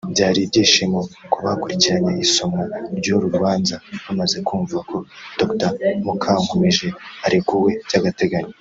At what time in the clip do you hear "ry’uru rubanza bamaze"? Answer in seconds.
2.97-4.37